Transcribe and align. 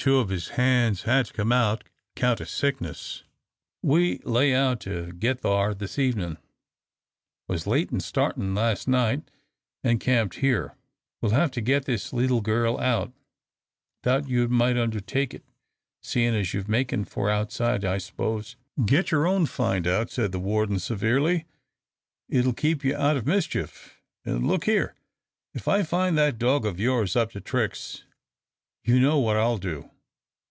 Two 0.00 0.16
of 0.16 0.30
his 0.30 0.48
hands 0.56 1.02
had 1.02 1.26
to 1.26 1.32
come 1.34 1.52
out 1.52 1.84
'count 2.16 2.40
o' 2.40 2.44
sickness. 2.44 3.24
We 3.82 4.16
lay 4.20 4.54
out 4.54 4.80
to 4.80 5.12
git 5.12 5.42
thar 5.42 5.74
this 5.74 5.98
evenin'. 5.98 6.38
Was 7.48 7.66
late 7.66 7.92
in 7.92 8.00
startin' 8.00 8.54
last 8.54 8.88
night, 8.88 9.30
an' 9.84 9.98
camped 9.98 10.36
here. 10.36 10.74
We'll 11.20 11.32
hev 11.32 11.50
to 11.50 11.60
git 11.60 11.84
this 11.84 12.14
leetle 12.14 12.40
gal 12.40 12.80
out, 12.80 13.12
'thout 14.02 14.26
you 14.26 14.48
might 14.48 14.78
undertake 14.78 15.34
it, 15.34 15.44
seein' 16.02 16.32
as 16.32 16.54
you're 16.54 16.64
makin' 16.66 17.04
for 17.04 17.28
outside, 17.28 17.84
I 17.84 17.98
s'pose." 17.98 18.56
"Get 18.82 19.10
your 19.10 19.26
own 19.26 19.44
find 19.44 19.86
out," 19.86 20.10
said 20.10 20.32
the 20.32 20.40
warden, 20.40 20.78
severely; 20.78 21.44
"it 22.26 22.46
will 22.46 22.54
keep 22.54 22.82
you 22.84 22.96
out 22.96 23.18
of 23.18 23.26
mischief, 23.26 24.00
and 24.24 24.46
look 24.46 24.64
here 24.64 24.94
if 25.52 25.68
I 25.68 25.82
find 25.82 26.16
that 26.16 26.38
dog 26.38 26.64
of 26.64 26.80
yours 26.80 27.16
up 27.16 27.32
to 27.32 27.40
tricks, 27.42 28.04
you 28.82 28.98
know 28.98 29.18
what 29.18 29.36
I'll 29.36 29.58
do." 29.58 29.90